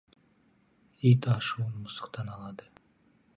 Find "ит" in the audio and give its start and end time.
1.09-1.23